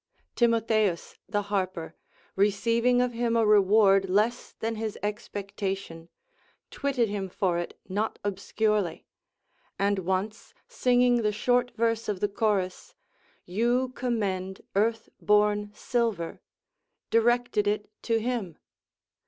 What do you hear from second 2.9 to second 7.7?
of him a reward less than his expectation, twitted him for